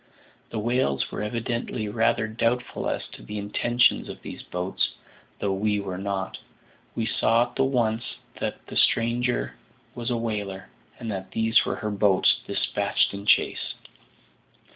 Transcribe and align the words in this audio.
The 0.49 0.57
whales 0.57 1.11
were 1.11 1.21
evidently 1.21 1.87
rather 1.87 2.27
doubtful 2.27 2.89
as 2.89 3.05
to 3.09 3.21
the 3.21 3.37
intentions 3.37 4.09
of 4.09 4.19
these 4.23 4.41
boats, 4.41 4.95
though 5.39 5.53
we 5.53 5.79
were 5.79 5.99
not. 5.99 6.39
We 6.95 7.05
saw 7.05 7.43
at 7.51 7.59
once 7.59 8.15
that 8.39 8.65
the 8.65 8.77
stranger 8.77 9.53
was 9.93 10.09
a 10.09 10.17
whaler, 10.17 10.69
and 10.97 11.11
that 11.11 11.29
these 11.33 11.63
were 11.65 11.75
her 11.75 11.91
boats 11.91 12.37
despatched 12.47 13.13
in 13.13 13.27
chase. 13.27 13.75